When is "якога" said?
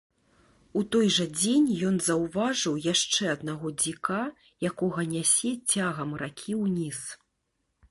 4.73-5.01